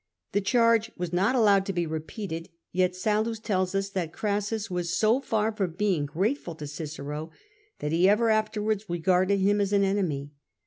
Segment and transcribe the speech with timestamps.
[0.31, 4.97] The charge was not allowed to be repeated, yet Sallust tells us that Crassus was
[4.97, 7.29] so far from being grateful to Cicero
[7.77, 10.31] that he ever afterwards regarded him as an enemy.